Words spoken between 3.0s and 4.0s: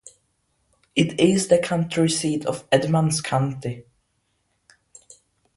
County.